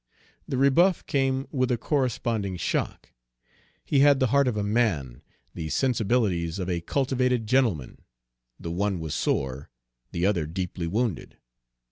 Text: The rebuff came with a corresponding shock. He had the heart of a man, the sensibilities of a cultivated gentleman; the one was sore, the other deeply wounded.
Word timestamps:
The 0.47 0.57
rebuff 0.57 1.05
came 1.05 1.45
with 1.51 1.69
a 1.69 1.77
corresponding 1.77 2.57
shock. 2.57 3.11
He 3.85 3.99
had 3.99 4.19
the 4.19 4.25
heart 4.33 4.47
of 4.47 4.57
a 4.57 4.63
man, 4.63 5.21
the 5.53 5.69
sensibilities 5.69 6.57
of 6.57 6.67
a 6.67 6.81
cultivated 6.81 7.45
gentleman; 7.45 8.01
the 8.59 8.71
one 8.71 8.99
was 8.99 9.13
sore, 9.13 9.69
the 10.11 10.25
other 10.25 10.47
deeply 10.47 10.87
wounded. 10.87 11.37